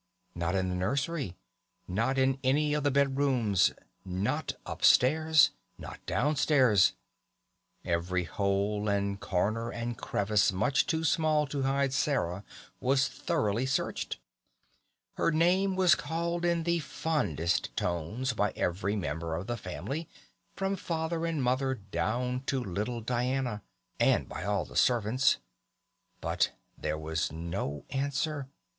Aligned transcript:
Not 0.33 0.55
in 0.55 0.69
the 0.69 0.73
nursery, 0.75 1.35
not 1.87 2.17
in 2.17 2.39
any 2.43 2.73
of 2.73 2.83
the 2.83 2.89
bedrooms, 2.89 3.71
not 4.03 4.53
upstairs, 4.65 5.51
not 5.77 6.03
downstairs; 6.07 6.93
every 7.85 8.23
hole 8.23 8.89
and 8.89 9.19
corner 9.19 9.69
and 9.71 9.95
crevice 9.95 10.51
much 10.51 10.87
too 10.87 11.03
small 11.03 11.45
to 11.45 11.61
hide 11.61 11.93
Sarah 11.93 12.43
was 12.79 13.07
thoroughly 13.07 13.67
searched. 13.67 14.17
Her 15.17 15.31
name 15.31 15.75
was 15.75 15.93
called 15.93 16.45
in 16.45 16.63
the 16.63 16.79
fondest 16.79 17.77
tones 17.77 18.33
by 18.33 18.53
every 18.55 18.95
member 18.95 19.35
of 19.35 19.45
the 19.45 19.55
family 19.55 20.09
from 20.55 20.75
father 20.77 21.27
and 21.27 21.43
mother 21.43 21.75
down 21.75 22.41
to 22.47 22.59
little 22.63 23.01
Diana, 23.01 23.61
and 23.99 24.27
by 24.27 24.45
all 24.45 24.65
the 24.65 24.75
servants, 24.75 25.37
but 26.21 26.53
there 26.75 26.97
was 26.97 27.31
no 27.31 27.85
answer. 27.91 28.47